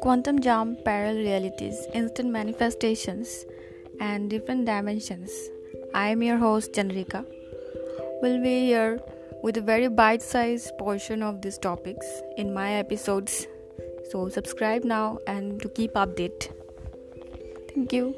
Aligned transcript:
quantum 0.00 0.40
jump, 0.40 0.84
parallel 0.84 1.16
realities, 1.16 1.86
instant 1.92 2.30
manifestations, 2.30 3.44
and 4.00 4.30
different 4.30 4.66
dimensions. 4.66 5.30
I 5.94 6.08
am 6.08 6.22
your 6.22 6.36
host, 6.38 6.72
Janrika. 6.72 7.24
We'll 8.22 8.42
be 8.42 8.66
here 8.66 9.00
with 9.42 9.56
a 9.56 9.60
very 9.60 9.88
bite 9.88 10.22
sized 10.22 10.76
portion 10.78 11.22
of 11.22 11.42
these 11.42 11.58
topics 11.58 12.06
in 12.36 12.52
my 12.52 12.74
episodes. 12.74 13.46
So, 14.10 14.28
subscribe 14.28 14.84
now 14.84 15.18
and 15.26 15.60
to 15.62 15.68
keep 15.68 15.94
update. 15.94 16.48
Thank 17.72 17.92
you. 17.92 18.14